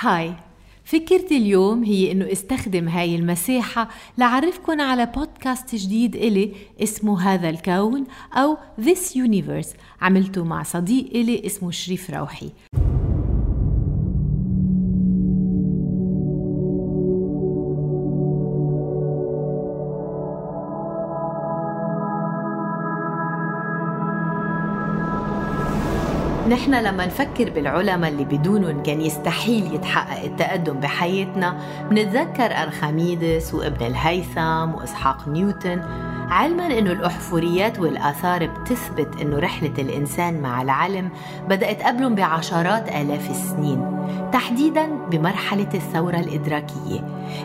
[0.00, 0.34] هاي
[0.84, 8.06] فكرتي اليوم هي إنه استخدم هاي المساحة لعرفكن على بودكاست جديد إلي اسمه هذا الكون
[8.34, 12.50] أو This Universe عملته مع صديق إلي اسمه شريف روحي.
[26.48, 31.58] نحن لما نفكر بالعلماء اللي بدونهم كان يستحيل يتحقق التقدم بحياتنا
[31.90, 35.82] منتذكر أرخميدس وابن الهيثم وإسحاق نيوتن
[36.30, 41.10] علما إنه الأحفوريات والآثار بتثبت إنه رحلة الإنسان مع العلم
[41.48, 47.00] بدأت قبلهم بعشرات آلاف السنين تحديدا بمرحلة الثورة الإدراكية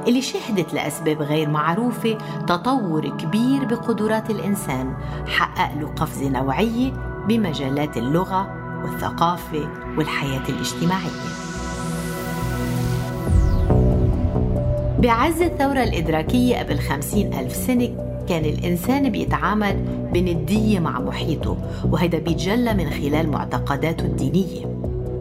[0.08, 4.94] اللي شهدت لأسباب غير معروفة تطور كبير بقدرات الإنسان
[5.28, 6.92] حقق له قفزة نوعية
[7.28, 11.34] بمجالات اللغة والثقافة والحياة الاجتماعية.
[15.00, 17.90] بعز الثورة الإدراكية قبل خمسين ألف سنة
[18.30, 19.76] كان الإنسان بيتعامل
[20.14, 21.58] بندية مع محيطه
[21.92, 24.74] وهذا بيتجلى من خلال معتقداته الدينية.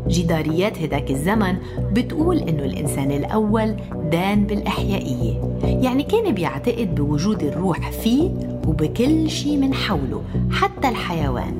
[0.08, 1.56] جداريات هداك الزمن
[1.92, 3.76] بتقول إنه الإنسان الأول
[4.10, 8.30] دان بالإحيائية يعني كان بيعتقد بوجود الروح فيه
[8.66, 11.54] وبكل شيء من حوله حتى الحيوان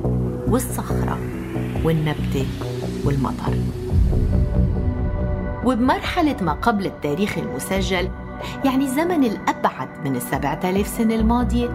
[0.47, 1.17] والصخرة.
[1.83, 2.45] والنبتة
[3.05, 3.53] والمطر
[5.65, 8.09] وبمرحلة ما قبل التاريخ المسجل
[8.65, 11.69] يعني الزمن الأبعد من السبعة آلاف سنة الماضية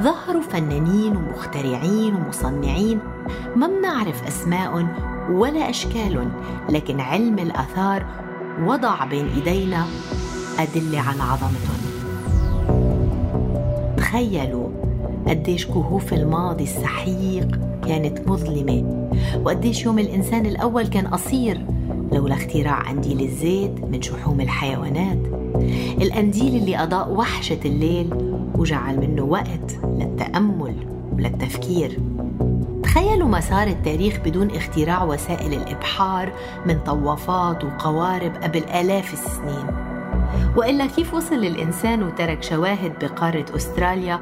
[0.00, 2.98] ظهروا فنانين ومخترعين ومصنعين
[3.56, 4.88] ما بنعرف أسماءهم
[5.30, 6.32] ولا أشكالهم
[6.68, 8.06] لكن علم الآثار
[8.60, 9.86] وضع بين إيدينا
[10.58, 11.82] أدلة عن عظمتهم.
[13.96, 14.68] تخيلوا
[15.26, 19.08] قديش كهوف الماضي السحيق كانت مظلمة.
[19.44, 21.66] وقديش يوم الإنسان الأول كان قصير
[22.12, 25.18] لولا اختراع قنديل الزيت من شحوم الحيوانات.
[26.02, 28.14] القنديل اللي أضاء وحشة الليل
[28.58, 30.74] وجعل منه وقت للتأمل
[31.12, 31.98] وللتفكير.
[32.82, 36.32] تخيلوا مسار التاريخ بدون اختراع وسائل الإبحار
[36.66, 39.91] من طوافات وقوارب قبل آلاف السنين.
[40.56, 44.20] وإلا كيف وصل الإنسان وترك شواهد بقارة أستراليا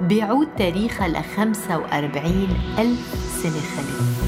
[0.00, 4.22] بيعود تاريخها ل 45 ألف سنة خلف؟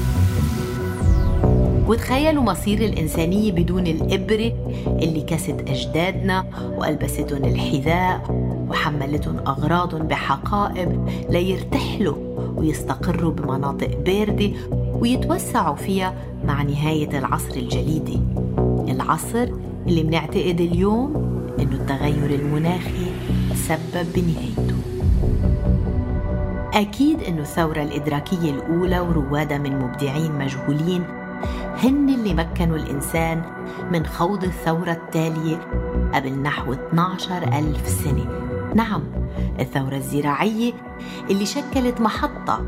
[1.87, 4.51] وتخيلوا مصير الإنسانية بدون الإبرة
[4.87, 6.45] اللي كست أجدادنا
[6.77, 8.21] وألبستهم الحذاء
[8.69, 12.15] وحملتهم أغراضهم بحقائب ليرتحلوا
[12.55, 16.13] ويستقروا بمناطق باردة ويتوسعوا فيها
[16.45, 18.19] مع نهاية العصر الجليدي
[18.89, 19.47] العصر
[19.87, 21.15] اللي بنعتقد اليوم
[21.59, 23.07] إنه التغير المناخي
[23.55, 24.75] سبب بنهايته.
[26.73, 31.03] أكيد إنه الثورة الإدراكية الأولى وروادها من مبدعين مجهولين
[31.83, 33.41] هن اللي مكنوا الإنسان
[33.91, 35.57] من خوض الثورة التالية
[36.13, 38.25] قبل نحو 12 ألف سنة.
[38.75, 39.01] نعم
[39.59, 40.73] الثورة الزراعية
[41.29, 42.65] اللي شكلت محطة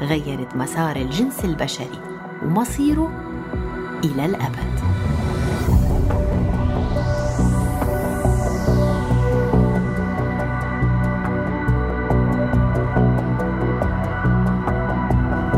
[0.00, 2.00] غيرت مسار الجنس البشري
[2.44, 3.10] ومصيره
[4.04, 4.91] إلى الأبد.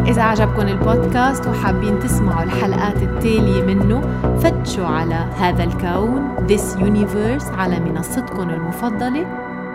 [0.07, 4.01] إذا عجبكم البودكاست وحابين تسمعوا الحلقات التالية منه
[4.39, 9.27] فتشوا على هذا الكون This Universe على منصتكم المفضلة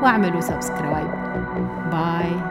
[0.03, 1.07] واعملوا سبسكرايب
[1.91, 2.49] باي